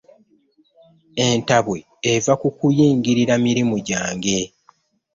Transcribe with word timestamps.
Entabwe 1.27 1.79
eva 2.13 2.33
ku 2.41 2.47
kuyingirira 2.57 3.33
mirimu 3.45 3.75
jange. 3.87 4.39